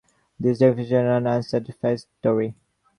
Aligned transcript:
These 0.39 0.57
definitions 0.57 0.93
are 1.27 1.31
unsatisfactory. 1.31 2.55